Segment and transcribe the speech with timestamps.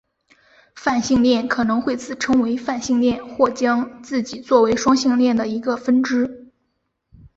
[0.73, 6.47] 泛性恋可能会自称为泛性恋或将自己做为双性恋的一个分支。